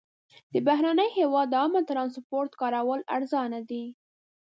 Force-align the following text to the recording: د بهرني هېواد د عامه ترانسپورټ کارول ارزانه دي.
د 0.53 0.55
بهرني 0.67 1.07
هېواد 1.17 1.47
د 1.51 1.55
عامه 1.61 1.81
ترانسپورټ 1.89 2.51
کارول 2.61 2.99
ارزانه 3.15 3.59
دي. 3.69 3.85